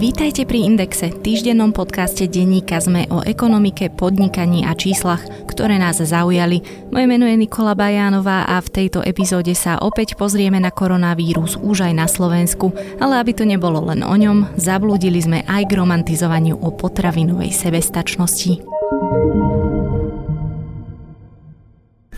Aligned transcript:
Vítajte 0.00 0.48
pri 0.48 0.64
Indexe, 0.64 1.12
týždennom 1.12 1.76
podcaste 1.76 2.24
denníka 2.24 2.80
sme 2.80 3.04
o 3.12 3.20
ekonomike, 3.20 3.92
podnikaní 3.92 4.64
a 4.64 4.72
číslach, 4.72 5.20
ktoré 5.44 5.76
nás 5.76 6.00
zaujali. 6.00 6.64
Moje 6.88 7.04
meno 7.04 7.28
je 7.28 7.36
Nikola 7.36 7.76
Bajánová 7.76 8.48
a 8.48 8.64
v 8.64 8.72
tejto 8.80 9.04
epizóde 9.04 9.52
sa 9.52 9.76
opäť 9.76 10.16
pozrieme 10.16 10.56
na 10.56 10.72
koronavírus 10.72 11.60
už 11.60 11.84
aj 11.84 11.92
na 11.92 12.08
Slovensku. 12.08 12.72
Ale 12.96 13.20
aby 13.20 13.36
to 13.36 13.44
nebolo 13.44 13.92
len 13.92 14.00
o 14.00 14.16
ňom, 14.16 14.56
zablúdili 14.56 15.20
sme 15.20 15.44
aj 15.44 15.68
k 15.68 15.76
romantizovaniu 15.76 16.56
o 16.56 16.72
potravinovej 16.72 17.52
sebestačnosti. 17.52 18.56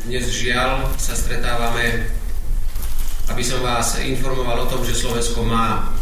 Dnes 0.07 0.31
žiaľ 0.31 0.87
sa 1.03 1.19
stretávame, 1.19 2.07
aby 3.27 3.43
som 3.43 3.59
vás 3.59 3.99
informoval 3.99 4.71
o 4.71 4.71
tom, 4.71 4.87
že 4.87 4.95
Slovensko 4.95 5.43
má 5.43 5.99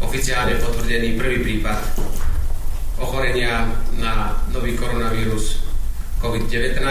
oficiálne 0.00 0.56
potvrdený 0.58 1.16
prvý 1.20 1.38
prípad 1.44 1.78
ochorenia 3.00 3.68
na 3.96 4.36
nový 4.52 4.76
koronavírus 4.76 5.64
COVID-19. 6.20 6.84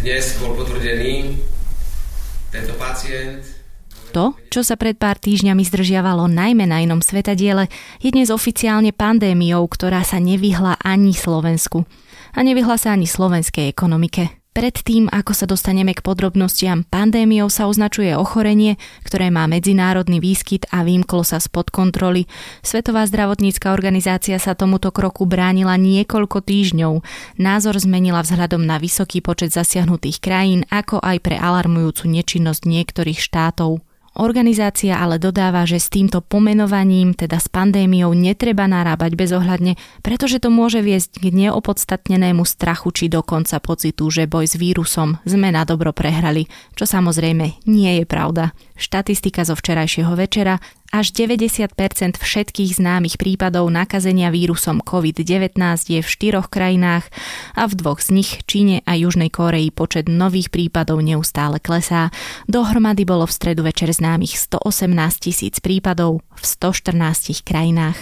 Dnes 0.00 0.24
bol 0.40 0.56
potvrdený 0.56 1.36
tento 2.48 2.72
pacient. 2.80 3.44
To, 4.16 4.32
čo 4.48 4.64
sa 4.64 4.80
pred 4.80 4.96
pár 4.96 5.20
týždňami 5.20 5.60
zdržiavalo 5.68 6.32
najmä 6.32 6.64
na 6.64 6.80
inom 6.80 7.04
svetadiele, 7.04 7.68
je 8.00 8.08
dnes 8.08 8.32
oficiálne 8.32 8.88
pandémiou, 8.96 9.68
ktorá 9.68 10.00
sa 10.00 10.16
nevyhla 10.16 10.80
ani 10.80 11.12
Slovensku. 11.12 11.84
A 12.32 12.40
nevyhla 12.40 12.80
sa 12.80 12.96
ani 12.96 13.04
slovenskej 13.04 13.68
ekonomike. 13.68 14.37
Predtým, 14.56 15.06
ako 15.08 15.32
sa 15.38 15.46
dostaneme 15.46 15.94
k 15.94 16.02
podrobnostiam, 16.02 16.82
pandémiou 16.82 17.46
sa 17.46 17.70
označuje 17.70 18.10
ochorenie, 18.18 18.74
ktoré 19.06 19.30
má 19.30 19.46
medzinárodný 19.46 20.18
výskyt 20.18 20.66
a 20.74 20.82
vymklo 20.82 21.22
sa 21.22 21.38
spod 21.38 21.70
kontroly. 21.70 22.26
Svetová 22.60 23.06
zdravotnícka 23.06 23.70
organizácia 23.70 24.34
sa 24.42 24.58
tomuto 24.58 24.90
kroku 24.90 25.30
bránila 25.30 25.78
niekoľko 25.78 26.42
týždňov. 26.42 27.00
Názor 27.38 27.78
zmenila 27.78 28.20
vzhľadom 28.26 28.66
na 28.66 28.82
vysoký 28.82 29.22
počet 29.22 29.54
zasiahnutých 29.54 30.18
krajín, 30.18 30.66
ako 30.68 31.00
aj 31.00 31.22
pre 31.22 31.38
alarmujúcu 31.38 32.10
nečinnosť 32.10 32.66
niektorých 32.66 33.22
štátov. 33.22 33.87
Organizácia 34.18 34.98
ale 34.98 35.22
dodáva, 35.22 35.62
že 35.62 35.78
s 35.78 35.94
týmto 35.94 36.18
pomenovaním, 36.18 37.14
teda 37.14 37.38
s 37.38 37.46
pandémiou, 37.46 38.10
netreba 38.18 38.66
narábať 38.66 39.14
bezohľadne, 39.14 39.78
pretože 40.02 40.42
to 40.42 40.50
môže 40.50 40.82
viesť 40.82 41.22
k 41.22 41.30
neopodstatnenému 41.30 42.42
strachu 42.42 42.90
či 42.90 43.06
dokonca 43.06 43.62
pocitu, 43.62 44.10
že 44.10 44.26
boj 44.26 44.50
s 44.50 44.58
vírusom 44.58 45.22
sme 45.22 45.54
na 45.54 45.62
dobro 45.62 45.94
prehrali, 45.94 46.50
čo 46.74 46.82
samozrejme 46.82 47.62
nie 47.70 48.02
je 48.02 48.04
pravda. 48.10 48.50
Štatistika 48.74 49.46
zo 49.46 49.54
včerajšieho 49.54 50.10
večera 50.18 50.58
až 50.88 51.12
90% 51.12 51.74
všetkých 52.16 52.80
známych 52.80 53.20
prípadov 53.20 53.68
nakazenia 53.68 54.32
vírusom 54.32 54.80
COVID-19 54.80 55.54
je 55.86 56.00
v 56.00 56.08
štyroch 56.08 56.48
krajinách 56.48 57.08
a 57.52 57.68
v 57.68 57.72
dvoch 57.76 58.00
z 58.00 58.16
nich, 58.16 58.30
Číne 58.48 58.80
a 58.88 58.96
Južnej 58.96 59.28
Koreji, 59.28 59.68
počet 59.70 60.08
nových 60.08 60.48
prípadov 60.48 61.04
neustále 61.04 61.60
klesá. 61.60 62.08
Dohromady 62.48 63.04
bolo 63.04 63.28
v 63.28 63.36
stredu 63.36 63.62
večer 63.62 63.92
známych 63.92 64.40
118 64.40 64.88
tisíc 65.20 65.60
prípadov 65.60 66.24
v 66.32 66.44
114 66.44 67.44
krajinách. 67.44 67.98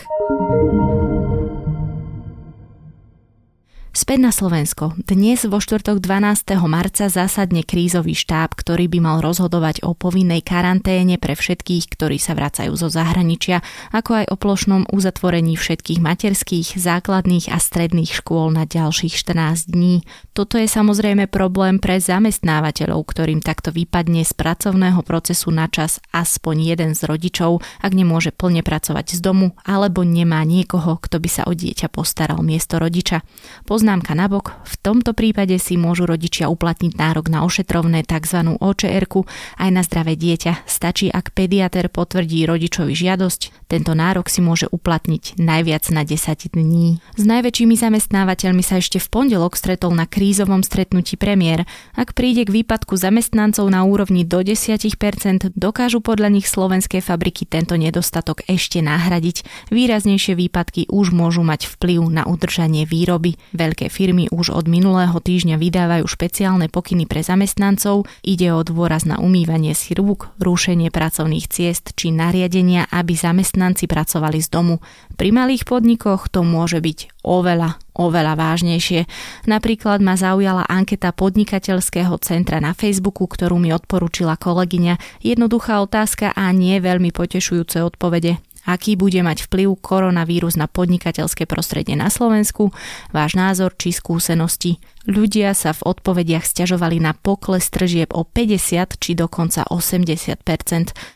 Späť 3.96 4.20
na 4.20 4.28
Slovensko. 4.28 4.92
Dnes 5.00 5.48
vo 5.48 5.56
štvrtok 5.56 6.04
12. 6.04 6.52
marca 6.68 7.08
zásadne 7.08 7.64
krízový 7.64 8.12
štáb, 8.12 8.52
ktorý 8.52 8.92
by 8.92 8.98
mal 9.00 9.18
rozhodovať 9.24 9.88
o 9.88 9.96
povinnej 9.96 10.44
karanténe 10.44 11.16
pre 11.16 11.32
všetkých, 11.32 11.96
ktorí 11.96 12.20
sa 12.20 12.36
vracajú 12.36 12.76
zo 12.76 12.92
zahraničia, 12.92 13.64
ako 13.96 14.20
aj 14.20 14.26
o 14.28 14.36
plošnom 14.36 14.82
uzatvorení 14.92 15.56
všetkých 15.56 16.04
materských, 16.04 16.76
základných 16.76 17.48
a 17.48 17.56
stredných 17.56 18.20
škôl 18.20 18.52
na 18.52 18.68
ďalších 18.68 19.16
14 19.16 19.72
dní. 19.72 20.04
Toto 20.36 20.60
je 20.60 20.68
samozrejme 20.68 21.24
problém 21.32 21.80
pre 21.80 21.96
zamestnávateľov, 21.96 23.00
ktorým 23.00 23.40
takto 23.40 23.72
vypadne 23.72 24.28
z 24.28 24.32
pracovného 24.36 25.00
procesu 25.08 25.48
na 25.48 25.72
čas 25.72 26.04
aspoň 26.12 26.76
jeden 26.76 26.92
z 26.92 27.00
rodičov, 27.08 27.64
ak 27.80 27.96
nemôže 27.96 28.28
plne 28.28 28.60
pracovať 28.60 29.16
z 29.16 29.24
domu 29.24 29.56
alebo 29.64 30.04
nemá 30.04 30.44
niekoho, 30.44 31.00
kto 31.00 31.16
by 31.16 31.28
sa 31.32 31.42
o 31.48 31.56
dieťa 31.56 31.88
postaral 31.88 32.44
miesto 32.44 32.76
rodiča. 32.76 33.24
Pozná 33.64 33.85
Poznámka 33.86 34.18
nabok, 34.18 34.58
v 34.66 34.74
tomto 34.82 35.14
prípade 35.14 35.54
si 35.62 35.78
môžu 35.78 36.10
rodičia 36.10 36.50
uplatniť 36.50 36.98
nárok 36.98 37.30
na 37.30 37.46
ošetrovné 37.46 38.02
tzv. 38.02 38.58
očr 38.58 38.90
aj 39.62 39.70
na 39.70 39.86
zdravé 39.86 40.18
dieťa. 40.18 40.66
Stačí, 40.66 41.06
ak 41.06 41.30
pediater 41.30 41.86
potvrdí 41.86 42.50
rodičovi 42.50 42.90
žiadosť, 42.98 43.70
tento 43.70 43.94
nárok 43.94 44.26
si 44.26 44.42
môže 44.42 44.66
uplatniť 44.66 45.38
najviac 45.38 45.86
na 45.94 46.02
10 46.02 46.18
dní. 46.58 46.98
S 47.14 47.22
najväčšími 47.22 47.78
zamestnávateľmi 47.78 48.66
sa 48.66 48.82
ešte 48.82 48.98
v 48.98 49.06
pondelok 49.06 49.54
stretol 49.54 49.94
na 49.94 50.10
krízovom 50.10 50.66
stretnutí 50.66 51.14
premiér. 51.14 51.62
Ak 51.94 52.18
príde 52.18 52.42
k 52.42 52.50
výpadku 52.50 52.98
zamestnancov 52.98 53.70
na 53.70 53.86
úrovni 53.86 54.26
do 54.26 54.42
10%, 54.42 55.54
dokážu 55.54 56.02
podľa 56.02 56.34
nich 56.34 56.50
slovenské 56.50 56.98
fabriky 56.98 57.46
tento 57.46 57.78
nedostatok 57.78 58.42
ešte 58.50 58.82
nahradiť. 58.82 59.70
Výraznejšie 59.70 60.34
výpadky 60.34 60.90
už 60.90 61.14
môžu 61.14 61.46
mať 61.46 61.70
vplyv 61.70 62.02
na 62.10 62.26
udržanie 62.26 62.82
výroby. 62.82 63.38
Veľké 63.54 63.75
Veľké 63.76 63.92
firmy 63.92 64.24
už 64.32 64.56
od 64.56 64.72
minulého 64.72 65.12
týždňa 65.12 65.60
vydávajú 65.60 66.08
špeciálne 66.08 66.72
pokyny 66.72 67.04
pre 67.04 67.20
zamestnancov. 67.20 68.08
Ide 68.24 68.48
o 68.56 68.64
dôraz 68.64 69.04
na 69.04 69.20
umývanie 69.20 69.76
si 69.76 69.92
rúk, 69.92 70.32
rušenie 70.40 70.88
pracovných 70.88 71.44
ciest 71.44 71.92
či 71.92 72.08
nariadenia, 72.08 72.88
aby 72.88 73.12
zamestnanci 73.12 73.84
pracovali 73.84 74.40
z 74.40 74.48
domu. 74.48 74.80
Pri 75.20 75.28
malých 75.28 75.68
podnikoch 75.68 76.32
to 76.32 76.40
môže 76.40 76.80
byť 76.80 77.20
oveľa, 77.20 77.76
oveľa 77.92 78.32
vážnejšie. 78.40 79.04
Napríklad 79.44 80.00
ma 80.00 80.16
zaujala 80.16 80.64
anketa 80.64 81.12
podnikateľského 81.12 82.16
centra 82.24 82.64
na 82.64 82.72
Facebooku, 82.72 83.28
ktorú 83.28 83.60
mi 83.60 83.76
odporúčila 83.76 84.40
kolegyňa. 84.40 85.20
Jednoduchá 85.20 85.84
otázka 85.84 86.32
a 86.32 86.48
nie 86.48 86.80
veľmi 86.80 87.12
potešujúce 87.12 87.84
odpovede 87.84 88.40
aký 88.66 88.98
bude 88.98 89.22
mať 89.22 89.46
vplyv 89.46 89.78
koronavírus 89.78 90.58
na 90.58 90.66
podnikateľské 90.66 91.46
prostredie 91.46 91.94
na 91.94 92.10
Slovensku, 92.10 92.74
váš 93.14 93.38
názor 93.38 93.72
či 93.78 93.94
skúsenosti. 93.94 94.82
Ľudia 95.06 95.54
sa 95.54 95.70
v 95.70 95.86
odpovediach 95.86 96.42
stiažovali 96.42 96.98
na 96.98 97.14
pokles 97.14 97.70
tržieb 97.70 98.10
o 98.10 98.26
50 98.26 98.98
či 98.98 99.14
dokonca 99.14 99.62
80% 99.70 100.42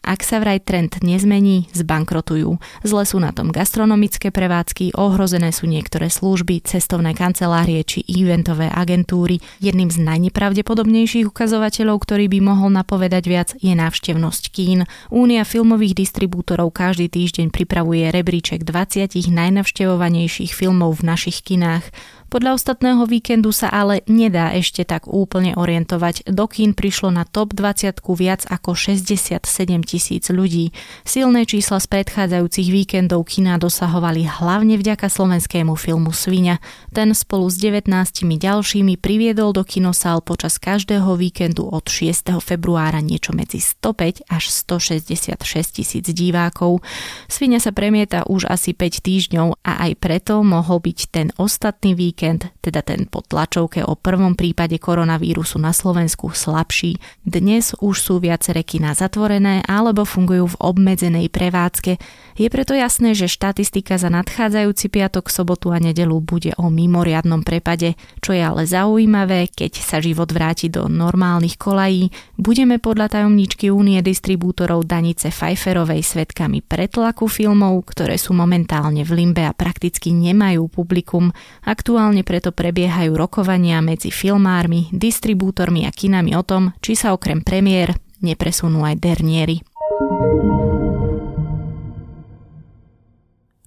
Ak 0.06 0.22
sa 0.22 0.38
vraj 0.38 0.62
trend 0.62 1.02
nezmení, 1.02 1.66
zbankrotujú. 1.74 2.54
Zle 2.86 3.02
sú 3.02 3.18
na 3.18 3.34
tom 3.34 3.50
gastronomické 3.50 4.30
prevádzky, 4.30 4.94
ohrozené 4.94 5.50
sú 5.50 5.66
niektoré 5.66 6.06
služby, 6.06 6.62
cestovné 6.62 7.18
kancelárie 7.18 7.82
či 7.82 8.06
eventové 8.06 8.70
agentúry. 8.70 9.42
Jedným 9.58 9.90
z 9.90 9.98
najnepravdepodobnejších 10.06 11.26
ukazovateľov, 11.26 11.98
ktorý 11.98 12.30
by 12.30 12.38
mohol 12.46 12.70
napovedať 12.70 13.24
viac, 13.26 13.48
je 13.58 13.74
návštevnosť 13.74 14.54
kín. 14.54 14.86
Únia 15.10 15.42
filmových 15.42 15.98
distribútorov 15.98 16.70
každý 16.70 17.10
týždeň 17.10 17.50
pripravuje 17.50 18.06
rebríček 18.14 18.62
20 18.62 19.18
najnavštevovanejších 19.18 20.54
filmov 20.54 21.02
v 21.02 21.10
našich 21.10 21.42
kinách. 21.42 21.90
Podľa 22.30 22.62
ostatného 22.62 23.10
víkendu 23.10 23.50
sa 23.50 23.66
ale 23.74 24.06
nedá 24.06 24.54
ešte 24.54 24.86
tak 24.86 25.10
úplne 25.10 25.58
orientovať. 25.58 26.30
Do 26.30 26.46
kín 26.46 26.78
prišlo 26.78 27.10
na 27.10 27.26
top 27.26 27.58
20 27.58 27.98
viac 28.14 28.46
ako 28.46 28.78
67 28.78 29.42
tisíc 29.82 30.30
ľudí. 30.30 30.70
Silné 31.02 31.42
čísla 31.42 31.82
z 31.82 31.90
predchádzajúcich 31.90 32.70
víkendov 32.70 33.26
kina 33.26 33.58
dosahovali 33.58 34.30
hlavne 34.30 34.78
vďaka 34.78 35.10
slovenskému 35.10 35.74
filmu 35.74 36.14
Svinia. 36.14 36.62
Ten 36.94 37.18
spolu 37.18 37.50
s 37.50 37.58
19 37.58 37.90
ďalšími 38.22 38.94
priviedol 39.02 39.50
do 39.50 39.66
kinosál 39.66 40.22
počas 40.22 40.62
každého 40.62 41.18
víkendu 41.18 41.66
od 41.66 41.90
6. 41.90 42.30
februára 42.38 43.02
niečo 43.02 43.34
medzi 43.34 43.58
105 43.58 44.30
až 44.30 44.44
166 44.54 45.34
tisíc 45.74 46.06
divákov. 46.06 46.78
Svinia 47.26 47.58
sa 47.58 47.74
premieta 47.74 48.22
už 48.30 48.46
asi 48.46 48.70
5 48.70 49.02
týždňov 49.02 49.66
a 49.66 49.90
aj 49.90 49.98
preto 49.98 50.46
mohol 50.46 50.78
byť 50.78 50.98
ten 51.10 51.34
ostatný 51.34 51.98
víkend 51.98 52.19
víkend, 52.20 52.52
teda 52.60 52.84
ten 52.84 53.08
po 53.08 53.24
tlačovke 53.24 53.80
o 53.80 53.96
prvom 53.96 54.36
prípade 54.36 54.76
koronavírusu 54.76 55.56
na 55.56 55.72
Slovensku 55.72 56.36
slabší. 56.36 57.00
Dnes 57.24 57.72
už 57.80 57.96
sú 57.96 58.14
viaceré 58.20 58.60
kina 58.60 58.92
zatvorené 58.92 59.64
alebo 59.64 60.04
fungujú 60.04 60.52
v 60.52 60.60
obmedzenej 60.60 61.32
prevádzke. 61.32 61.96
Je 62.36 62.48
preto 62.52 62.76
jasné, 62.76 63.16
že 63.16 63.24
štatistika 63.24 63.96
za 63.96 64.12
nadchádzajúci 64.12 64.92
piatok, 64.92 65.32
sobotu 65.32 65.72
a 65.72 65.80
nedelu 65.80 66.12
bude 66.20 66.52
o 66.60 66.68
mimoriadnom 66.68 67.40
prepade. 67.40 67.96
Čo 68.20 68.36
je 68.36 68.44
ale 68.44 68.68
zaujímavé, 68.68 69.48
keď 69.48 69.80
sa 69.80 70.04
život 70.04 70.28
vráti 70.28 70.68
do 70.68 70.92
normálnych 70.92 71.56
kolají, 71.56 72.12
budeme 72.36 72.76
podľa 72.76 73.16
tajomničky 73.16 73.72
Únie 73.72 74.04
distribútorov 74.04 74.84
Danice 74.84 75.32
Pfeifferovej 75.32 76.04
svetkami 76.04 76.60
pretlaku 76.60 77.32
filmov, 77.32 77.80
ktoré 77.88 78.20
sú 78.20 78.36
momentálne 78.36 79.08
v 79.08 79.24
limbe 79.24 79.48
a 79.48 79.56
prakticky 79.56 80.12
nemajú 80.12 80.68
publikum. 80.68 81.32
Aktuálne 81.64 82.09
Momentálne 82.10 82.26
preto 82.26 82.50
prebiehajú 82.50 83.14
rokovania 83.14 83.78
medzi 83.78 84.10
filmármi, 84.10 84.90
distribútormi 84.90 85.86
a 85.86 85.94
kinami 85.94 86.34
o 86.34 86.42
tom, 86.42 86.74
či 86.82 86.98
sa 86.98 87.14
okrem 87.14 87.38
premiér 87.38 87.94
nepresunú 88.18 88.82
aj 88.82 88.98
derniéry. 88.98 89.62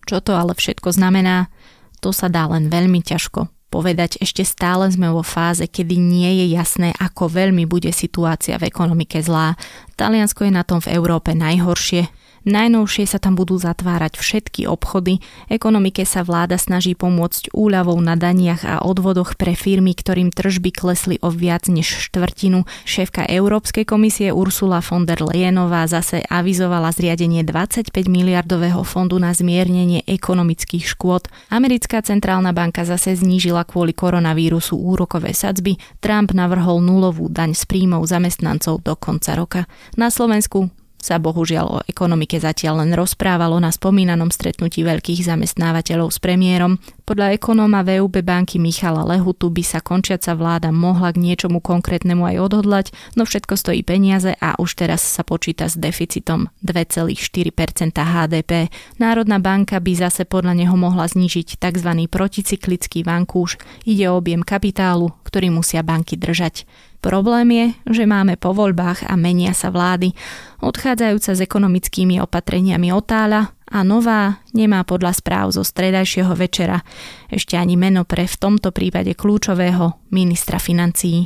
Čo 0.04 0.20
to 0.20 0.36
ale 0.36 0.52
všetko 0.60 0.92
znamená, 0.92 1.48
to 2.04 2.12
sa 2.12 2.28
dá 2.28 2.44
len 2.52 2.68
veľmi 2.68 3.00
ťažko 3.00 3.48
povedať. 3.72 4.20
Ešte 4.20 4.44
stále 4.44 4.92
sme 4.92 5.08
vo 5.08 5.24
fáze, 5.24 5.64
kedy 5.64 5.96
nie 5.96 6.44
je 6.44 6.52
jasné, 6.52 6.92
ako 7.00 7.32
veľmi 7.32 7.64
bude 7.64 7.96
situácia 7.96 8.60
v 8.60 8.68
ekonomike 8.68 9.24
zlá. 9.24 9.56
Taliansko 9.96 10.44
je 10.44 10.52
na 10.52 10.68
tom 10.68 10.84
v 10.84 10.92
Európe 10.92 11.32
najhoršie. 11.32 12.12
Najnovšie 12.44 13.08
sa 13.08 13.24
tam 13.24 13.40
budú 13.40 13.56
zatvárať 13.56 14.20
všetky 14.20 14.68
obchody, 14.68 15.24
ekonomike 15.48 16.04
sa 16.04 16.28
vláda 16.28 16.60
snaží 16.60 16.92
pomôcť 16.92 17.56
úľavou 17.56 17.96
na 18.04 18.20
daniach 18.20 18.68
a 18.68 18.84
odvodoch 18.84 19.40
pre 19.40 19.56
firmy, 19.56 19.96
ktorým 19.96 20.28
tržby 20.28 20.76
klesli 20.76 21.16
o 21.24 21.32
viac 21.32 21.72
než 21.72 21.88
štvrtinu. 21.88 22.68
Šéfka 22.84 23.24
Európskej 23.24 23.88
komisie 23.88 24.36
Ursula 24.36 24.84
von 24.84 25.08
der 25.08 25.24
Leyenová 25.24 25.88
zase 25.88 26.20
avizovala 26.28 26.92
zriadenie 26.92 27.48
25 27.48 27.96
miliardového 28.12 28.84
fondu 28.84 29.16
na 29.24 29.32
zmiernenie 29.32 30.04
ekonomických 30.04 30.84
škôd. 30.84 31.32
Americká 31.48 32.04
centrálna 32.04 32.52
banka 32.52 32.84
zase 32.84 33.16
znížila 33.16 33.64
kvôli 33.64 33.96
koronavírusu 33.96 34.76
úrokové 34.76 35.32
sadzby. 35.32 35.80
Trump 36.04 36.36
navrhol 36.36 36.84
nulovú 36.84 37.32
daň 37.32 37.56
z 37.56 37.64
príjmov 37.72 38.04
zamestnancov 38.04 38.84
do 38.84 39.00
konca 39.00 39.32
roka. 39.40 39.62
Na 39.96 40.12
Slovensku 40.12 40.83
sa 41.04 41.20
bohužiaľ 41.20 41.66
o 41.68 41.78
ekonomike 41.84 42.40
zatiaľ 42.40 42.80
len 42.80 42.96
rozprávalo 42.96 43.60
na 43.60 43.76
spomínanom 43.76 44.32
stretnutí 44.32 44.88
veľkých 44.88 45.28
zamestnávateľov 45.28 46.08
s 46.16 46.24
premiérom. 46.24 46.80
Podľa 47.04 47.36
ekonóma 47.36 47.84
VUB 47.84 48.24
banky 48.24 48.64
Michala 48.64 49.04
Lehutu 49.04 49.52
by 49.52 49.60
sa 49.60 49.84
končiaca 49.84 50.32
vláda 50.40 50.72
mohla 50.72 51.12
k 51.12 51.20
niečomu 51.20 51.60
konkrétnemu 51.60 52.24
aj 52.24 52.38
odhodlať, 52.40 52.86
no 53.20 53.28
všetko 53.28 53.60
stojí 53.60 53.84
peniaze 53.84 54.32
a 54.40 54.56
už 54.56 54.80
teraz 54.80 55.04
sa 55.04 55.28
počíta 55.28 55.68
s 55.68 55.76
deficitom 55.76 56.48
2,4% 56.64 57.12
HDP. 58.00 58.72
Národná 59.04 59.44
banka 59.44 59.84
by 59.84 59.92
zase 60.00 60.24
podľa 60.24 60.56
neho 60.56 60.80
mohla 60.80 61.04
znížiť 61.04 61.60
tzv. 61.60 61.92
proticyklický 62.08 63.04
vankúš. 63.04 63.60
Ide 63.84 64.08
o 64.08 64.24
objem 64.24 64.40
kapitálu, 64.40 65.12
ktorý 65.28 65.52
musia 65.52 65.84
banky 65.84 66.16
držať. 66.16 66.64
Problém 67.04 67.52
je, 67.52 67.66
že 68.00 68.04
máme 68.08 68.40
po 68.40 68.56
voľbách 68.56 69.12
a 69.12 69.20
menia 69.20 69.52
sa 69.52 69.76
vlády. 69.76 70.16
Odchádzajúca 70.64 71.36
s 71.36 71.44
ekonomickými 71.44 72.24
opatreniami 72.24 72.96
otáľa 72.96 73.52
a 73.74 73.82
nová 73.82 74.46
nemá 74.54 74.86
podľa 74.86 75.18
správ 75.18 75.50
zo 75.50 75.66
stredajšieho 75.66 76.30
večera 76.38 76.86
ešte 77.34 77.58
ani 77.58 77.74
meno 77.74 78.06
pre 78.06 78.30
v 78.30 78.38
tomto 78.38 78.70
prípade 78.70 79.18
kľúčového 79.18 79.98
ministra 80.14 80.62
financií. 80.62 81.26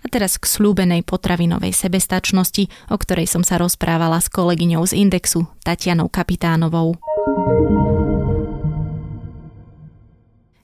A 0.00 0.06
teraz 0.12 0.36
k 0.36 0.44
slúbenej 0.44 1.08
potravinovej 1.08 1.72
sebestačnosti, 1.72 2.68
o 2.92 2.96
ktorej 3.00 3.24
som 3.24 3.40
sa 3.40 3.56
rozprávala 3.56 4.20
s 4.20 4.28
kolegyňou 4.28 4.84
z 4.84 4.92
Indexu, 5.08 5.48
Tatianou 5.64 6.12
Kapitánovou. 6.12 7.00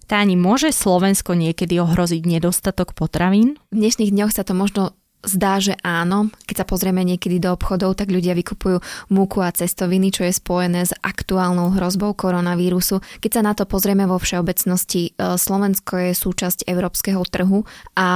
Táni, 0.06 0.38
môže 0.38 0.70
Slovensko 0.70 1.34
niekedy 1.34 1.82
ohroziť 1.82 2.22
nedostatok 2.22 2.94
potravín? 2.94 3.58
V 3.74 3.82
dnešných 3.82 4.14
dňoch 4.14 4.30
sa 4.30 4.46
to 4.46 4.54
možno 4.54 4.94
zdá, 5.26 5.58
že 5.58 5.74
áno. 5.82 6.30
Keď 6.46 6.62
sa 6.62 6.66
pozrieme 6.66 7.02
niekedy 7.02 7.42
do 7.42 7.52
obchodov, 7.52 7.98
tak 7.98 8.14
ľudia 8.14 8.32
vykupujú 8.38 8.78
múku 9.12 9.42
a 9.42 9.52
cestoviny, 9.52 10.14
čo 10.14 10.24
je 10.24 10.32
spojené 10.32 10.86
s 10.86 10.94
aktuálnou 11.02 11.74
hrozbou 11.76 12.14
koronavírusu. 12.14 13.02
Keď 13.20 13.30
sa 13.30 13.42
na 13.42 13.52
to 13.52 13.66
pozrieme 13.66 14.06
vo 14.06 14.16
všeobecnosti, 14.16 15.12
e, 15.12 15.34
Slovensko 15.36 15.98
je 15.98 16.12
súčasť 16.14 16.64
európskeho 16.70 17.20
trhu 17.26 17.66
a 17.98 18.08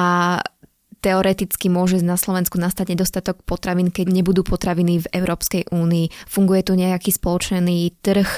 teoreticky 1.01 1.73
môže 1.73 2.05
na 2.05 2.21
Slovensku 2.21 2.61
nastať 2.61 2.93
nedostatok 2.93 3.41
potravín, 3.49 3.89
keď 3.89 4.12
nebudú 4.12 4.45
potraviny 4.45 5.01
v 5.01 5.11
Európskej 5.17 5.73
únii. 5.73 6.12
Funguje 6.29 6.61
tu 6.61 6.77
nejaký 6.77 7.09
spoločný 7.09 7.97
trh, 8.05 8.29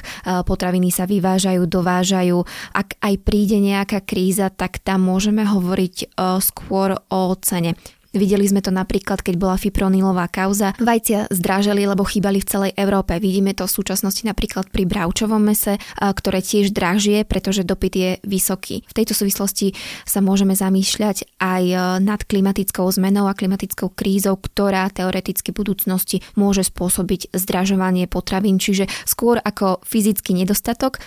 potraviny 0.47 0.95
sa 0.95 1.05
vyvážajú, 1.11 1.67
dovážajú. 1.67 2.39
Ak 2.71 2.95
aj 3.03 3.15
príde 3.27 3.59
nejaká 3.59 4.07
kríza, 4.07 4.47
tak 4.49 4.79
tam 4.79 5.11
môžeme 5.11 5.43
hovoriť 5.43 6.15
skôr 6.39 7.03
o 7.11 7.35
cene. 7.43 7.75
Videli 8.12 8.44
sme 8.44 8.61
to 8.61 8.69
napríklad, 8.69 9.25
keď 9.25 9.41
bola 9.41 9.56
fipronilová 9.56 10.29
kauza. 10.29 10.76
Vajcia 10.76 11.32
zdrážali, 11.32 11.88
lebo 11.88 12.05
chýbali 12.05 12.44
v 12.44 12.49
celej 12.49 12.73
Európe. 12.76 13.17
Vidíme 13.17 13.56
to 13.56 13.64
v 13.64 13.73
súčasnosti 13.73 14.20
napríklad 14.29 14.69
pri 14.69 14.85
bravčovom 14.85 15.41
mese, 15.41 15.81
ktoré 15.97 16.44
tiež 16.44 16.76
dražie, 16.76 17.25
pretože 17.25 17.64
dopyt 17.64 17.94
je 17.97 18.11
vysoký. 18.20 18.85
V 18.85 18.93
tejto 18.93 19.17
súvislosti 19.17 19.73
sa 20.05 20.20
môžeme 20.20 20.53
zamýšľať 20.53 21.41
aj 21.41 21.62
e, 21.73 21.76
nad 22.05 22.20
klimatickou 22.20 22.85
zmenou 22.93 23.25
a 23.25 23.32
klimatickou 23.32 23.88
krízou, 23.97 24.37
ktorá 24.37 24.93
teoreticky 24.93 25.49
v 25.56 25.64
budúcnosti 25.64 26.20
môže 26.37 26.69
spôsobiť 26.69 27.32
zdražovanie 27.32 28.05
potravín, 28.12 28.61
čiže 28.61 28.93
skôr 29.09 29.41
ako 29.41 29.81
fyzický 29.88 30.37
nedostatok 30.37 31.00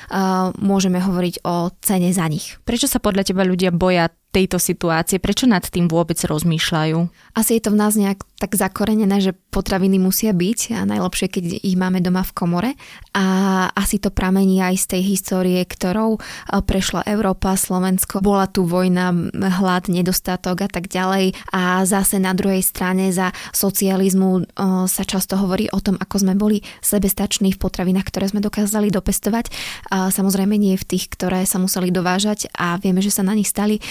môžeme 0.57 0.97
hovoriť 0.97 1.45
o 1.45 1.69
cene 1.83 2.09
za 2.09 2.25
nich. 2.25 2.57
Prečo 2.65 2.89
sa 2.89 2.97
podľa 2.97 3.29
teba 3.29 3.43
ľudia 3.45 3.69
boja 3.69 4.09
tejto 4.35 4.59
situácie? 4.59 5.23
Prečo 5.23 5.47
nad 5.47 5.63
tým 5.63 5.87
vôbec 5.87 6.19
rozmýšľajú? 6.19 6.97
Asi 7.39 7.55
je 7.55 7.61
to 7.63 7.71
v 7.71 7.79
nás 7.79 7.95
nejak 7.95 8.27
tak 8.35 8.59
zakorenené, 8.59 9.23
že 9.23 9.31
potraviny 9.31 9.95
musia 9.95 10.35
byť 10.35 10.75
a 10.75 10.83
najlepšie, 10.83 11.27
keď 11.31 11.43
ich 11.63 11.79
máme 11.79 12.03
doma 12.03 12.19
v 12.19 12.35
komore. 12.35 12.71
A 13.15 13.25
asi 13.71 13.95
to 13.95 14.11
pramení 14.11 14.59
aj 14.59 14.75
z 14.75 14.85
tej 14.91 15.01
histórie, 15.15 15.63
ktorou 15.63 16.19
e, 16.19 16.19
prešla 16.59 17.07
Európa, 17.07 17.55
Slovensko. 17.55 18.19
Bola 18.19 18.51
tu 18.51 18.67
vojna, 18.67 19.15
hlad, 19.31 19.87
nedostatok 19.87 20.67
a 20.67 20.69
tak 20.69 20.91
ďalej. 20.91 21.31
A 21.55 21.87
zase 21.87 22.19
na 22.19 22.35
druhej 22.35 22.59
strane 22.59 23.15
za 23.15 23.31
socializmu 23.55 24.43
e, 24.43 24.43
sa 24.91 25.07
často 25.07 25.39
hovorí 25.39 25.71
o 25.71 25.79
tom, 25.79 25.95
ako 25.95 26.27
sme 26.27 26.35
boli 26.35 26.59
sebestační 26.83 27.55
v 27.55 27.61
potravinách, 27.63 28.11
ktoré 28.11 28.27
sme 28.27 28.43
dokázali 28.43 28.91
dopestovať. 28.91 29.47
Samozrejme 29.91 30.59
nie 30.59 30.75
v 30.75 30.83
tých, 30.83 31.07
ktoré 31.07 31.47
sa 31.47 31.55
museli 31.61 31.87
dovážať 31.87 32.51
a 32.51 32.75
vieme, 32.81 32.99
že 32.99 33.15
sa 33.15 33.23
na 33.23 33.31
nich 33.31 33.47
stali 33.47 33.79
e, 33.79 33.81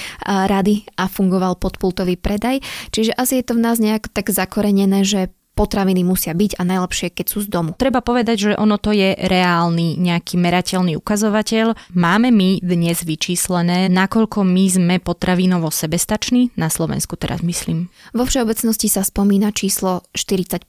rady 0.50 0.82
a 0.98 1.06
fungoval 1.06 1.54
podpultový 1.54 2.18
predaj. 2.18 2.58
Čiže 2.90 3.14
asi 3.14 3.38
je 3.38 3.46
to 3.46 3.54
v 3.54 3.62
nás 3.62 3.78
nejak 3.78 4.10
tak 4.10 4.34
zakorenené, 4.34 5.06
že 5.06 5.30
potraviny 5.54 6.02
musia 6.02 6.34
byť 6.34 6.58
a 6.58 6.66
najlepšie, 6.66 7.14
keď 7.14 7.26
sú 7.30 7.46
z 7.46 7.48
domu. 7.48 7.78
Treba 7.78 8.02
povedať, 8.02 8.36
že 8.50 8.58
ono 8.58 8.74
to 8.74 8.90
je 8.90 9.14
reálny 9.14 9.94
nejaký 10.02 10.34
merateľný 10.34 10.98
ukazovateľ. 10.98 11.78
Máme 11.94 12.34
my 12.34 12.58
dnes 12.58 13.06
vyčíslené, 13.06 13.86
nakoľko 13.86 14.42
my 14.42 14.64
sme 14.66 14.94
potravinovo 14.98 15.70
sebestační, 15.70 16.50
na 16.58 16.66
Slovensku 16.66 17.14
teraz 17.14 17.38
myslím. 17.46 17.86
Vo 18.10 18.26
všeobecnosti 18.26 18.90
sa 18.90 19.06
spomína 19.06 19.54
číslo 19.54 20.02
40%. 20.18 20.66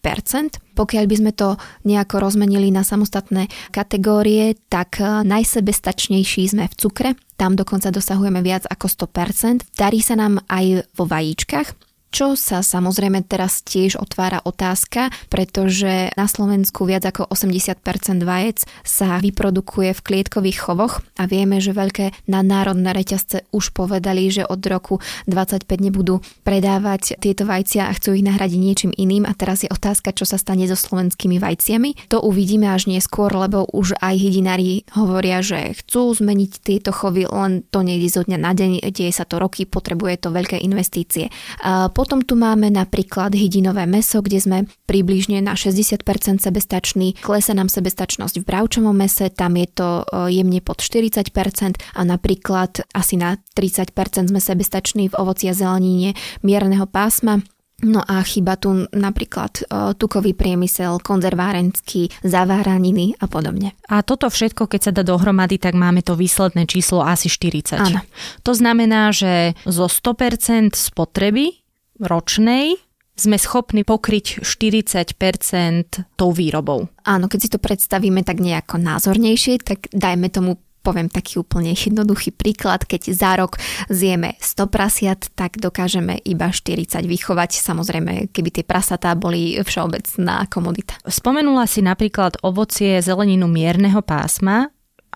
Pokiaľ 0.78 1.04
by 1.10 1.16
sme 1.18 1.32
to 1.34 1.58
nejako 1.82 2.22
rozmenili 2.22 2.70
na 2.70 2.86
samostatné 2.86 3.50
kategórie, 3.74 4.54
tak 4.70 5.01
najsebestačnejší 5.01 6.46
sme 6.46 6.70
v 6.70 6.75
cukre, 6.78 7.10
tam 7.36 7.56
dokonca 7.60 7.92
dosahujeme 7.92 8.39
viac 8.39 8.63
ako 8.68 8.88
100%. 8.88 9.75
Darí 9.75 10.00
sa 10.00 10.15
nám 10.15 10.39
aj 10.48 10.88
vo 10.96 11.04
vajíčkach, 11.08 11.75
čo 12.16 12.40
sa 12.40 12.64
samozrejme 12.64 13.28
teraz 13.28 13.60
tiež 13.60 14.00
otvára 14.00 14.40
otázka, 14.40 15.12
pretože 15.28 16.16
na 16.16 16.32
Slovensku 16.32 16.88
viac 16.88 17.04
ako 17.04 17.28
80% 17.28 18.24
vajec 18.24 18.64
sa 18.88 19.20
vyprodukuje 19.20 19.92
v 19.92 20.00
klietkových 20.00 20.64
chovoch 20.64 21.04
a 21.20 21.28
vieme, 21.28 21.60
že 21.60 21.76
veľké 21.76 22.16
nadnárodné 22.32 22.96
reťazce 22.96 23.52
už 23.52 23.76
povedali, 23.76 24.32
že 24.32 24.48
od 24.48 24.64
roku 24.64 25.04
25 25.28 25.68
nebudú 25.68 26.24
predávať 26.48 27.20
tieto 27.20 27.44
vajcia 27.44 27.92
a 27.92 27.96
chcú 28.00 28.16
ich 28.16 28.24
nahradiť 28.24 28.60
niečím 28.64 28.92
iným 28.96 29.28
a 29.28 29.36
teraz 29.36 29.68
je 29.68 29.70
otázka, 29.76 30.16
čo 30.16 30.24
sa 30.24 30.40
stane 30.40 30.64
so 30.72 30.80
slovenskými 30.80 31.36
vajciami. 31.36 32.08
To 32.16 32.24
uvidíme 32.24 32.72
až 32.72 32.88
neskôr, 32.88 33.28
lebo 33.36 33.68
už 33.76 34.00
aj 34.00 34.16
hydinári 34.16 34.88
hovoria, 34.96 35.44
že 35.44 35.76
chcú 35.84 36.16
zmeniť 36.16 36.64
tieto 36.64 36.96
chovy, 36.96 37.28
len 37.28 37.68
to 37.68 37.84
nejde 37.84 38.08
zo 38.08 38.24
dňa 38.24 38.40
na 38.40 38.56
deň, 38.56 38.88
deje 38.88 39.12
sa 39.12 39.28
to 39.28 39.36
roky, 39.36 39.68
potrebuje 39.68 40.24
to 40.24 40.32
veľké 40.32 40.64
investície. 40.64 41.28
A 41.60 41.92
potom 42.06 42.22
tu 42.22 42.38
máme 42.38 42.70
napríklad 42.70 43.34
hydinové 43.34 43.90
meso, 43.90 44.22
kde 44.22 44.38
sme 44.38 44.58
približne 44.86 45.42
na 45.42 45.58
60% 45.58 46.06
sebestační. 46.38 47.18
Klesa 47.18 47.58
nám 47.58 47.66
sebestačnosť 47.66 48.46
v 48.46 48.46
bravčovom 48.46 48.94
mese, 48.94 49.34
tam 49.34 49.58
je 49.58 49.66
to 49.74 49.90
e, 50.06 50.38
jemne 50.38 50.62
pod 50.62 50.86
40% 50.86 51.34
a 51.82 52.02
napríklad 52.06 52.86
asi 52.94 53.18
na 53.18 53.42
30% 53.58 54.30
sme 54.30 54.38
sebestační 54.38 55.10
v 55.10 55.18
ovoci 55.18 55.50
a 55.50 55.58
zeleníne 55.58 56.14
mierneho 56.46 56.86
pásma. 56.86 57.42
No 57.82 58.06
a 58.06 58.22
chyba 58.22 58.54
tu 58.62 58.86
napríklad 58.94 59.66
e, 59.66 59.98
tukový 59.98 60.38
priemysel, 60.38 61.02
konzervárenský, 61.02 62.22
zaváraniny 62.22 63.18
a 63.18 63.26
podobne. 63.26 63.74
A 63.90 64.06
toto 64.06 64.30
všetko, 64.30 64.70
keď 64.70 64.80
sa 64.80 64.92
dá 64.94 65.02
dohromady, 65.02 65.58
tak 65.58 65.74
máme 65.74 66.06
to 66.06 66.14
výsledné 66.14 66.70
číslo 66.70 67.02
asi 67.02 67.34
40. 67.34 67.82
Áno. 67.82 68.06
To 68.46 68.54
znamená, 68.54 69.10
že 69.10 69.58
zo 69.66 69.90
100% 69.90 70.78
spotreby 70.78 71.65
ročnej 72.00 72.75
sme 73.16 73.40
schopní 73.40 73.88
pokryť 73.88 74.44
40% 74.44 76.20
tou 76.20 76.30
výrobou. 76.36 76.92
Áno, 77.08 77.32
keď 77.32 77.40
si 77.40 77.50
to 77.50 77.64
predstavíme 77.64 78.28
tak 78.28 78.44
nejako 78.44 78.75
názornejšie, 78.75 79.64
tak 79.64 79.88
dajme 79.96 80.28
tomu 80.28 80.60
poviem 80.86 81.10
taký 81.10 81.42
úplne 81.42 81.74
jednoduchý 81.74 82.30
príklad, 82.30 82.86
keď 82.86 83.10
za 83.10 83.34
rok 83.42 83.58
zjeme 83.90 84.38
100 84.38 84.70
prasiat, 84.70 85.20
tak 85.34 85.58
dokážeme 85.58 86.22
iba 86.22 86.54
40 86.54 87.02
vychovať. 87.10 87.58
Samozrejme, 87.58 88.30
keby 88.30 88.62
tie 88.62 88.66
prasatá 88.68 89.18
boli 89.18 89.58
všeobecná 89.58 90.46
komodita. 90.46 91.02
Spomenula 91.10 91.66
si 91.66 91.82
napríklad 91.82 92.38
ovocie 92.46 93.02
zeleninu 93.02 93.50
mierneho 93.50 94.06
pásma 94.06 94.70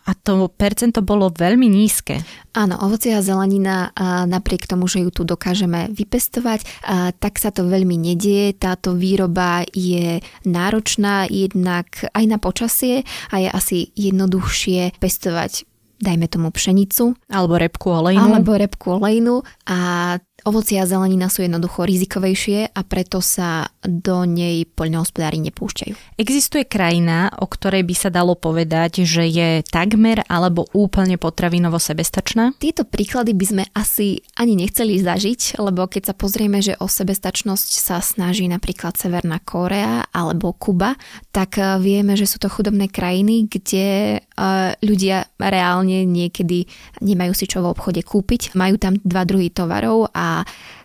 a 0.09 0.17
to 0.17 0.49
percento 0.49 1.05
bolo 1.05 1.29
veľmi 1.29 1.69
nízke. 1.69 2.25
Áno, 2.57 2.81
ovocie 2.81 3.13
a 3.13 3.21
zelenina, 3.21 3.93
a 3.93 4.25
napriek 4.25 4.65
tomu, 4.65 4.89
že 4.89 5.05
ju 5.05 5.13
tu 5.13 5.21
dokážeme 5.21 5.93
vypestovať, 5.93 6.65
a 6.81 7.13
tak 7.13 7.37
sa 7.37 7.53
to 7.53 7.69
veľmi 7.69 7.93
nedieje. 7.93 8.57
Táto 8.57 8.97
výroba 8.97 9.61
je 9.69 10.17
náročná 10.49 11.29
jednak 11.29 12.09
aj 12.09 12.25
na 12.25 12.41
počasie 12.41 13.05
a 13.29 13.35
je 13.37 13.49
asi 13.53 13.77
jednoduchšie 13.93 14.97
pestovať 14.97 15.69
dajme 15.99 16.31
tomu 16.31 16.47
pšenicu. 16.47 17.11
Alebo 17.27 17.59
repku 17.59 17.91
olejnú. 17.91 18.23
Alebo 18.23 18.55
repku 18.55 18.95
olejnú 18.95 19.43
a 19.67 20.15
Ovocia 20.48 20.84
a 20.84 20.89
zelenina 20.89 21.27
sú 21.27 21.43
jednoducho 21.43 21.84
rizikovejšie 21.84 22.72
a 22.72 22.81
preto 22.88 23.19
sa 23.19 23.72
do 23.84 24.24
nej 24.24 24.63
poľnohospodári 24.63 25.39
nepúšťajú. 25.43 26.19
Existuje 26.19 26.63
krajina, 26.67 27.31
o 27.39 27.48
ktorej 27.48 27.84
by 27.84 27.96
sa 27.96 28.10
dalo 28.12 28.36
povedať, 28.36 29.03
že 29.03 29.27
je 29.27 29.50
takmer 29.67 30.24
alebo 30.27 30.67
úplne 30.72 31.19
potravinovo 31.19 31.79
sebestačná? 31.79 32.55
Tieto 32.60 32.84
príklady 32.84 33.36
by 33.36 33.46
sme 33.46 33.63
asi 33.75 34.24
ani 34.36 34.55
nechceli 34.55 35.00
zažiť, 35.00 35.60
lebo 35.60 35.88
keď 35.88 36.12
sa 36.12 36.15
pozrieme, 36.15 36.63
že 36.63 36.79
o 36.79 36.88
sebestačnosť 36.88 37.69
sa 37.79 37.98
snaží 38.00 38.48
napríklad 38.48 38.96
Severná 38.96 39.39
Kórea 39.43 40.08
alebo 40.12 40.55
Kuba, 40.55 40.96
tak 41.31 41.60
eh, 41.60 41.79
vieme, 41.79 42.15
že 42.19 42.27
sú 42.27 42.39
to 42.39 42.51
chudobné 42.51 42.91
krajiny, 42.91 43.48
kde 43.48 44.19
eh, 44.19 44.69
ľudia 44.84 45.27
reálne 45.39 46.03
niekedy 46.03 46.67
nemajú 47.00 47.34
si 47.36 47.46
čo 47.48 47.63
v 47.63 47.72
obchode 47.72 48.03
kúpiť. 48.03 48.53
Majú 48.55 48.75
tam 48.75 48.93
dva 49.01 49.24
druhy 49.24 49.50
tovarov 49.51 50.12
a 50.12 50.38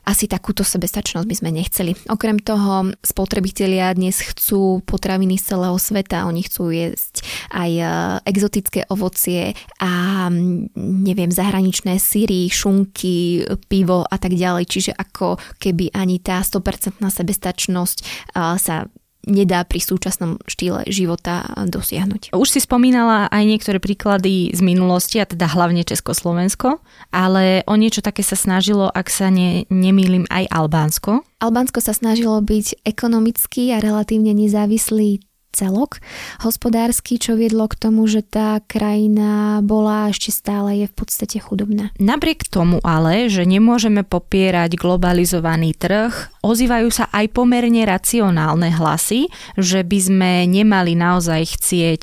asi 0.04 0.28
takúto 0.28 0.62
sebestačnosť 0.62 1.24
by 1.24 1.36
sme 1.36 1.50
nechceli. 1.50 1.96
Okrem 2.12 2.36
toho, 2.36 2.92
spotrebitelia 3.00 3.96
dnes 3.96 4.20
chcú 4.20 4.84
potraviny 4.84 5.40
z 5.40 5.56
celého 5.56 5.76
sveta, 5.80 6.28
oni 6.28 6.44
chcú 6.44 6.68
jesť 6.70 7.24
aj 7.50 7.70
e, 7.72 7.84
exotické 8.28 8.84
ovocie 8.92 9.56
a 9.80 10.28
neviem, 10.76 11.32
zahraničné 11.32 11.96
syry, 11.96 12.52
šunky, 12.52 13.48
pivo 13.68 14.04
a 14.04 14.16
tak 14.20 14.36
ďalej. 14.36 14.64
Čiže 14.68 14.92
ako 14.92 15.40
keby 15.56 15.96
ani 15.96 16.20
tá 16.20 16.44
100% 16.44 17.00
sebestačnosť 17.00 17.98
e, 18.00 18.04
sa 18.60 18.84
nedá 19.26 19.64
pri 19.64 19.80
súčasnom 19.80 20.40
štýle 20.46 20.86
života 20.88 21.44
dosiahnuť. 21.56 22.32
Už 22.36 22.48
si 22.48 22.60
spomínala 22.62 23.26
aj 23.28 23.42
niektoré 23.44 23.78
príklady 23.82 24.52
z 24.52 24.60
minulosti, 24.60 25.20
a 25.20 25.26
teda 25.28 25.50
hlavne 25.50 25.82
Československo, 25.82 26.80
ale 27.10 27.64
o 27.66 27.74
niečo 27.74 28.00
také 28.04 28.22
sa 28.22 28.36
snažilo, 28.38 28.88
ak 28.88 29.08
sa 29.10 29.28
ne, 29.28 29.68
nemýlim, 29.68 30.28
aj 30.30 30.48
Albánsko. 30.48 31.24
Albánsko 31.42 31.84
sa 31.84 31.92
snažilo 31.92 32.40
byť 32.40 32.86
ekonomický 32.88 33.74
a 33.76 33.82
relatívne 33.82 34.32
nezávislý 34.32 35.20
celok 35.54 36.02
hospodársky, 36.42 37.22
čo 37.22 37.38
viedlo 37.38 37.70
k 37.70 37.78
tomu, 37.78 38.10
že 38.10 38.26
tá 38.26 38.58
krajina 38.66 39.62
bola 39.62 40.10
ešte 40.10 40.34
stále 40.34 40.84
je 40.84 40.86
v 40.90 40.94
podstate 40.98 41.38
chudobná. 41.38 41.94
Napriek 42.02 42.50
tomu 42.50 42.82
ale, 42.82 43.30
že 43.30 43.46
nemôžeme 43.46 44.02
popierať 44.02 44.74
globalizovaný 44.74 45.78
trh, 45.78 46.12
ozývajú 46.42 46.88
sa 46.90 47.06
aj 47.14 47.30
pomerne 47.30 47.86
racionálne 47.86 48.74
hlasy, 48.74 49.30
že 49.54 49.86
by 49.86 49.98
sme 50.02 50.32
nemali 50.50 50.98
naozaj 50.98 51.54
chcieť 51.54 52.02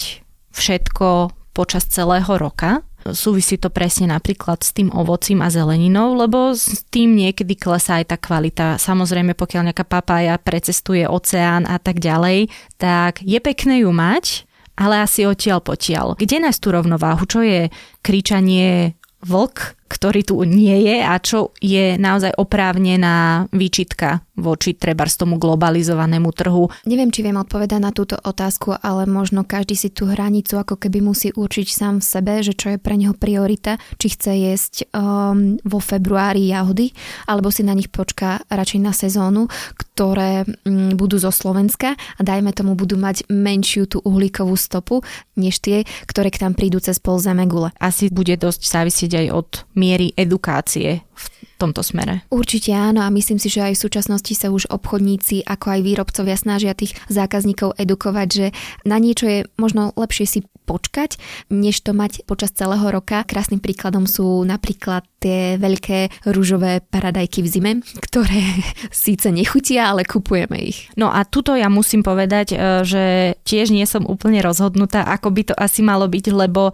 všetko 0.55 1.35
počas 1.51 1.83
celého 1.91 2.31
roka, 2.39 2.87
Súvisí 3.09 3.57
to 3.57 3.73
presne 3.73 4.13
napríklad 4.13 4.61
s 4.61 4.77
tým 4.77 4.93
ovocím 4.93 5.41
a 5.41 5.49
zeleninou, 5.49 6.13
lebo 6.13 6.53
s 6.53 6.85
tým 6.93 7.17
niekedy 7.17 7.57
klesá 7.57 7.97
aj 7.97 8.13
tá 8.13 8.17
kvalita. 8.21 8.77
Samozrejme, 8.77 9.33
pokiaľ 9.33 9.73
nejaká 9.73 9.85
papája 9.89 10.37
precestuje 10.37 11.09
oceán 11.09 11.65
a 11.65 11.81
tak 11.81 11.97
ďalej, 11.97 12.53
tak 12.77 13.25
je 13.25 13.41
pekné 13.41 13.81
ju 13.81 13.89
mať, 13.89 14.45
ale 14.77 15.01
asi 15.01 15.25
odtiaľ 15.25 15.65
potiaľ. 15.65 16.13
Kde 16.13 16.45
nájsť 16.45 16.61
tú 16.61 16.69
rovnováhu? 16.69 17.25
Čo 17.25 17.41
je 17.41 17.73
kričanie 18.05 18.93
vlk, 19.25 19.80
ktorý 19.91 20.23
tu 20.23 20.39
nie 20.47 20.87
je 20.87 21.03
a 21.03 21.19
čo 21.19 21.51
je 21.59 21.99
naozaj 21.99 22.39
oprávnená 22.39 23.51
výčitka 23.51 24.23
voči 24.41 24.73
treba 24.73 25.05
z 25.05 25.21
tomu 25.21 25.37
globalizovanému 25.37 26.33
trhu. 26.33 26.71
Neviem, 26.89 27.13
či 27.13 27.21
viem 27.21 27.37
odpovedať 27.37 27.79
na 27.83 27.93
túto 27.93 28.17
otázku, 28.17 28.73
ale 28.79 29.05
možno 29.05 29.45
každý 29.45 29.77
si 29.77 29.93
tú 29.93 30.09
hranicu 30.09 30.57
ako 30.57 30.81
keby 30.81 31.03
musí 31.03 31.29
určiť 31.29 31.67
sám 31.69 31.95
v 32.01 32.09
sebe, 32.09 32.33
že 32.41 32.57
čo 32.57 32.73
je 32.73 32.81
pre 32.81 32.97
neho 32.97 33.13
priorita, 33.13 33.77
či 34.01 34.15
chce 34.15 34.31
jesť 34.33 34.73
um, 34.95 35.61
vo 35.61 35.77
februári 35.77 36.49
jahody, 36.49 36.89
alebo 37.29 37.53
si 37.53 37.61
na 37.61 37.77
nich 37.77 37.93
počká 37.93 38.41
radšej 38.49 38.79
na 38.81 38.93
sezónu, 38.97 39.45
ktoré 39.77 40.47
um, 40.65 40.97
budú 40.97 41.21
zo 41.21 41.29
Slovenska 41.29 41.93
a 41.93 42.21
dajme 42.25 42.49
tomu 42.55 42.73
budú 42.73 42.97
mať 42.97 43.29
menšiu 43.29 43.85
tú 43.85 44.01
uhlíkovú 44.01 44.57
stopu, 44.57 45.05
než 45.37 45.61
tie, 45.61 45.85
ktoré 46.09 46.33
k 46.33 46.41
tam 46.41 46.57
prídu 46.57 46.81
cez 46.81 46.97
pol 46.97 47.21
zeme 47.21 47.45
gule. 47.45 47.69
Asi 47.77 48.09
bude 48.09 48.33
dosť 48.39 48.61
závisieť 48.65 49.11
aj 49.21 49.27
od 49.29 49.49
miery 49.81 50.13
edukácie 50.13 51.01
v 51.01 51.40
tomto 51.61 51.85
smere. 51.85 52.25
Určite 52.33 52.73
áno 52.73 53.05
a 53.05 53.13
myslím 53.13 53.37
si, 53.37 53.53
že 53.53 53.61
aj 53.61 53.77
v 53.77 53.83
súčasnosti 53.85 54.33
sa 54.33 54.49
už 54.49 54.65
obchodníci 54.73 55.45
ako 55.45 55.77
aj 55.77 55.81
výrobcovia 55.85 56.33
snažia 56.33 56.73
tých 56.73 56.97
zákazníkov 57.13 57.77
edukovať, 57.77 58.27
že 58.33 58.45
na 58.81 58.97
niečo 58.97 59.29
je 59.29 59.39
možno 59.61 59.93
lepšie 59.93 60.25
si 60.25 60.39
počkať, 60.65 61.19
než 61.51 61.83
to 61.83 61.91
mať 61.91 62.23
počas 62.23 62.55
celého 62.55 62.87
roka. 62.87 63.27
Krásnym 63.27 63.59
príkladom 63.59 64.07
sú 64.07 64.47
napríklad 64.47 65.03
tie 65.19 65.59
veľké 65.59 66.23
rúžové 66.31 66.79
paradajky 66.81 67.43
v 67.43 67.51
zime, 67.51 67.71
ktoré 67.99 68.41
síce 68.93 69.29
nechutia, 69.29 69.91
ale 69.91 70.07
kupujeme 70.07 70.57
ich. 70.63 70.87
No 70.95 71.11
a 71.11 71.27
tuto 71.27 71.53
ja 71.53 71.67
musím 71.67 72.01
povedať, 72.01 72.55
e, 72.55 72.57
že 72.87 73.03
tiež 73.43 73.69
nie 73.75 73.83
som 73.83 74.07
úplne 74.07 74.39
rozhodnutá, 74.39 75.03
ako 75.03 75.29
by 75.29 75.41
to 75.51 75.55
asi 75.59 75.83
malo 75.83 76.07
byť, 76.07 76.25
lebo 76.31 76.71
e, 76.71 76.73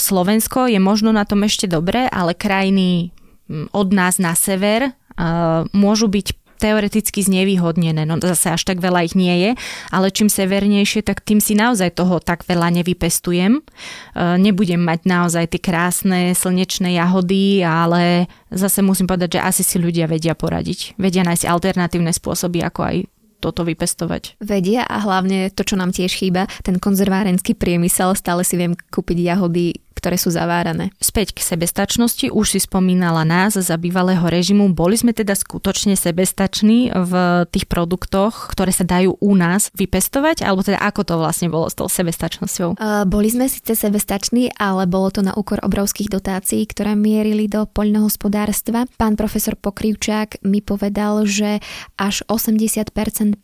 Slovensko 0.00 0.66
je 0.72 0.80
možno 0.80 1.12
na 1.12 1.28
tom 1.28 1.44
ešte 1.44 1.68
dobré, 1.68 2.08
ale 2.08 2.32
krajiny 2.32 3.12
od 3.74 3.88
nás 3.90 4.22
na 4.22 4.38
sever 4.38 4.94
môžu 5.74 6.06
byť 6.06 6.38
teoreticky 6.60 7.24
znevýhodnené. 7.24 8.04
No 8.04 8.20
zase 8.20 8.52
až 8.52 8.68
tak 8.68 8.84
veľa 8.84 9.08
ich 9.08 9.16
nie 9.16 9.32
je, 9.32 9.50
ale 9.88 10.12
čím 10.12 10.28
severnejšie, 10.28 11.00
tak 11.00 11.24
tým 11.24 11.40
si 11.40 11.56
naozaj 11.56 11.96
toho 11.96 12.20
tak 12.20 12.44
veľa 12.44 12.68
nevypestujem. 12.76 13.64
Nebudem 14.16 14.84
mať 14.84 15.08
naozaj 15.08 15.56
tie 15.56 15.60
krásne 15.64 16.36
slnečné 16.36 17.00
jahody, 17.00 17.64
ale 17.64 18.28
zase 18.52 18.84
musím 18.84 19.08
povedať, 19.08 19.40
že 19.40 19.44
asi 19.44 19.62
si 19.64 19.80
ľudia 19.80 20.04
vedia 20.04 20.36
poradiť. 20.36 21.00
Vedia 21.00 21.24
nájsť 21.24 21.48
alternatívne 21.48 22.12
spôsoby, 22.12 22.60
ako 22.60 22.80
aj 22.84 22.96
toto 23.40 23.64
vypestovať. 23.64 24.36
Vedia 24.44 24.84
a 24.84 25.00
hlavne 25.00 25.48
to, 25.48 25.64
čo 25.64 25.80
nám 25.80 25.96
tiež 25.96 26.12
chýba, 26.12 26.44
ten 26.60 26.76
konzervárenský 26.76 27.56
priemysel, 27.56 28.12
stále 28.12 28.44
si 28.44 28.60
viem 28.60 28.76
kúpiť 28.76 29.16
jahody 29.16 29.80
ktoré 29.94 30.16
sú 30.16 30.32
zavárané. 30.32 30.94
Späť 31.02 31.36
k 31.36 31.44
sebestačnosti, 31.44 32.32
už 32.32 32.56
si 32.56 32.60
spomínala 32.62 33.26
nás 33.26 33.58
za 33.58 33.76
bývalého 33.76 34.22
režimu. 34.24 34.72
Boli 34.72 34.96
sme 34.96 35.12
teda 35.12 35.36
skutočne 35.36 35.98
sebestační 35.98 36.94
v 36.94 37.12
tých 37.50 37.66
produktoch, 37.68 38.48
ktoré 38.54 38.72
sa 38.72 38.86
dajú 38.86 39.18
u 39.20 39.32
nás 39.36 39.68
vypestovať, 39.76 40.46
alebo 40.46 40.64
teda 40.64 40.80
ako 40.80 41.00
to 41.04 41.14
vlastne 41.20 41.48
bolo 41.52 41.68
s 41.68 41.76
tou 41.76 41.90
sebestačnosťou? 41.90 42.80
Uh, 42.80 43.04
boli 43.04 43.28
sme 43.28 43.50
síce 43.50 43.76
sebestační, 43.76 44.54
ale 44.56 44.88
bolo 44.88 45.12
to 45.12 45.20
na 45.20 45.36
úkor 45.36 45.60
obrovských 45.60 46.08
dotácií, 46.08 46.64
ktoré 46.64 46.96
mierili 46.96 47.50
do 47.50 47.66
poľnohospodárstva. 47.68 48.88
Pán 48.96 49.18
profesor 49.20 49.58
Pokrivčák 49.58 50.40
mi 50.46 50.64
povedal, 50.64 51.28
že 51.28 51.60
až 52.00 52.24
80% 52.30 52.94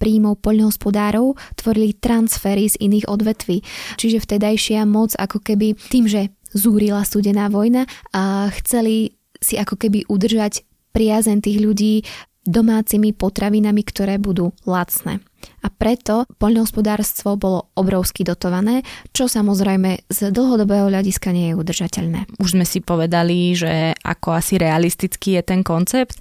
príjmov 0.01 0.41
poľnohospodárov 0.41 1.37
tvorili 1.59 1.93
transfery 1.97 2.73
z 2.73 2.77
iných 2.81 3.07
odvetví. 3.11 3.61
Čiže 4.01 4.23
vtedajšia 4.23 4.89
moc 4.89 5.13
ako 5.19 5.43
keby 5.43 5.77
tým, 5.77 6.07
že 6.09 6.33
zúrila 6.57 7.05
studená 7.05 7.53
vojna 7.53 7.85
a 8.17 8.49
chceli 8.61 9.21
si 9.39 9.61
ako 9.61 9.77
keby 9.77 10.09
udržať 10.09 10.65
priazen 10.97 11.45
tých 11.45 11.61
ľudí 11.61 12.03
domácimi 12.47 13.13
potravinami, 13.13 13.83
ktoré 13.83 14.17
budú 14.17 14.55
lacné. 14.65 15.19
A 15.63 15.69
preto 15.71 16.27
poľnohospodárstvo 16.39 17.35
bolo 17.39 17.71
obrovsky 17.75 18.23
dotované, 18.23 18.87
čo 19.11 19.27
samozrejme 19.27 20.07
z 20.11 20.31
dlhodobého 20.31 20.91
hľadiska 20.91 21.35
nie 21.35 21.53
je 21.53 21.59
udržateľné. 21.59 22.39
Už 22.39 22.55
sme 22.55 22.67
si 22.67 22.83
povedali, 22.83 23.55
že 23.55 23.95
ako 24.03 24.39
asi 24.39 24.59
realistický 24.59 25.39
je 25.39 25.43
ten 25.43 25.61
koncept. 25.67 26.19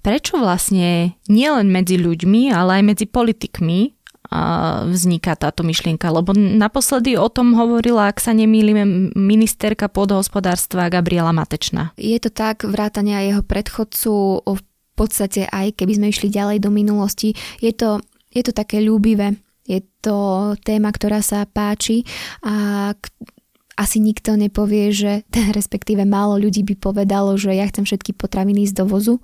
Prečo 0.00 0.38
vlastne 0.40 1.18
nielen 1.28 1.68
medzi 1.68 2.00
ľuďmi, 2.00 2.52
ale 2.52 2.80
aj 2.80 2.82
medzi 2.84 3.06
politikmi 3.08 3.95
vzniká 4.90 5.38
táto 5.38 5.62
myšlienka, 5.62 6.10
lebo 6.10 6.34
naposledy 6.34 7.14
o 7.14 7.30
tom 7.30 7.54
hovorila, 7.54 8.10
ak 8.10 8.18
sa 8.18 8.34
nemýlime, 8.34 9.12
ministerka 9.14 9.86
podhospodárstva 9.86 10.90
Gabriela 10.90 11.30
Matečná. 11.30 11.94
Je 11.94 12.18
to 12.18 12.30
tak, 12.30 12.66
vrátania 12.66 13.22
jeho 13.22 13.42
predchodcu 13.46 14.42
v 14.42 14.62
podstate 14.96 15.44
aj 15.52 15.76
keby 15.76 15.92
sme 16.00 16.06
išli 16.10 16.32
ďalej 16.32 16.64
do 16.64 16.72
minulosti, 16.72 17.36
je 17.60 17.70
to, 17.70 18.00
je 18.32 18.42
to 18.42 18.52
také 18.56 18.80
ľúbivé, 18.80 19.36
je 19.68 19.84
to 20.00 20.52
téma, 20.64 20.88
ktorá 20.90 21.20
sa 21.20 21.44
páči 21.44 22.06
a 22.42 22.94
asi 23.76 24.00
nikto 24.00 24.40
nepovie, 24.40 24.88
že 24.90 25.28
respektíve 25.58 26.08
málo 26.08 26.40
ľudí 26.40 26.64
by 26.64 26.74
povedalo, 26.80 27.36
že 27.36 27.52
ja 27.52 27.68
chcem 27.68 27.84
všetky 27.84 28.16
potraviny 28.16 28.64
z 28.64 28.72
dovozu. 28.72 29.20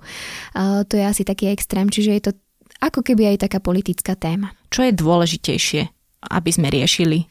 To 0.53 0.93
je 0.93 1.03
asi 1.03 1.25
taký 1.25 1.49
extrém, 1.49 1.89
čiže 1.89 2.11
je 2.13 2.23
to 2.29 2.31
ako 2.79 3.05
keby 3.05 3.35
aj 3.35 3.49
taká 3.49 3.59
politická 3.61 4.15
téma. 4.15 4.55
Čo 4.73 4.87
je 4.87 4.93
dôležitejšie 4.95 5.93
aby 6.23 6.55
sme 6.55 6.71
riešili? 6.71 7.27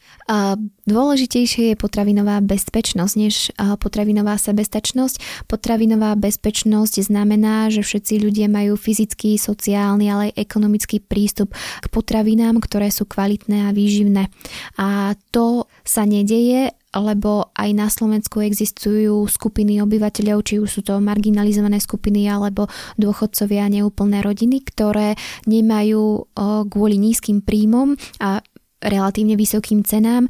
Dôležitejšie 0.85 1.73
je 1.73 1.79
potravinová 1.81 2.37
bezpečnosť 2.45 3.13
než 3.17 3.49
potravinová 3.81 4.37
sebestačnosť. 4.37 5.49
Potravinová 5.49 6.13
bezpečnosť 6.13 7.01
znamená, 7.01 7.73
že 7.73 7.81
všetci 7.81 8.21
ľudia 8.21 8.45
majú 8.45 8.77
fyzický, 8.77 9.41
sociálny, 9.41 10.05
ale 10.13 10.23
aj 10.29 10.45
ekonomický 10.45 11.01
prístup 11.01 11.57
k 11.81 11.85
potravinám, 11.89 12.61
ktoré 12.61 12.93
sú 12.93 13.09
kvalitné 13.09 13.65
a 13.65 13.73
výživné. 13.73 14.29
A 14.77 15.17
to 15.33 15.65
sa 15.81 16.05
nedeje 16.05 16.69
lebo 16.93 17.49
aj 17.57 17.69
na 17.73 17.89
Slovensku 17.89 18.45
existujú 18.45 19.25
skupiny 19.25 19.81
obyvateľov, 19.81 20.45
či 20.45 20.61
už 20.61 20.69
sú 20.69 20.81
to 20.85 21.01
marginalizované 21.01 21.81
skupiny 21.81 22.29
alebo 22.29 22.69
dôchodcovia 23.01 23.65
neúplné 23.69 24.21
rodiny, 24.21 24.61
ktoré 24.61 25.17
nemajú 25.49 26.29
kvôli 26.69 26.95
nízkym 27.01 27.41
príjmom 27.41 27.97
a 28.21 28.39
relatívne 28.83 29.39
vysokým 29.39 29.87
cenám 29.87 30.27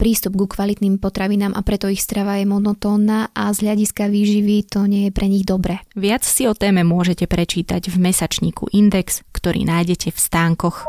prístup 0.00 0.32
ku 0.32 0.48
kvalitným 0.48 0.96
potravinám 0.96 1.52
a 1.52 1.60
preto 1.60 1.92
ich 1.92 2.00
strava 2.00 2.40
je 2.40 2.48
monotónna 2.48 3.36
a 3.36 3.52
z 3.52 3.68
hľadiska 3.68 4.08
výživy 4.08 4.64
to 4.64 4.88
nie 4.88 5.04
je 5.04 5.12
pre 5.12 5.28
nich 5.28 5.44
dobré. 5.44 5.84
Viac 5.92 6.24
si 6.24 6.48
o 6.48 6.56
téme 6.56 6.88
môžete 6.88 7.28
prečítať 7.28 7.92
v 7.92 7.96
mesačníku 8.00 8.72
Index, 8.72 9.20
ktorý 9.28 9.68
nájdete 9.68 10.08
v 10.08 10.18
stánkoch. 10.18 10.88